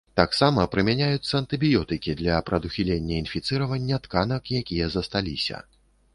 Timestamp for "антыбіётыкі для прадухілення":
1.41-3.21